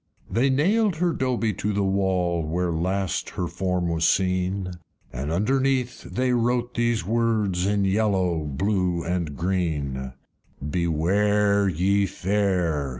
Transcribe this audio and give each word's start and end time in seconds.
They 0.31 0.49
nailed 0.49 0.95
her 0.95 1.13
Dobie 1.13 1.53
to 1.53 1.73
the 1.73 1.83
wall, 1.83 2.41
Where 2.41 2.71
last 2.71 3.29
her 3.37 3.45
form 3.45 3.87
was 3.87 4.03
seen, 4.09 4.71
And 5.13 5.31
underneath 5.31 6.01
they 6.01 6.33
wrote 6.33 6.73
these 6.73 7.05
words, 7.05 7.67
In 7.67 7.85
yellow, 7.85 8.45
blue, 8.45 9.03
and 9.03 9.37
green: 9.37 10.13
"Beware, 10.67 11.69
ye 11.69 12.07
Fair! 12.07 12.89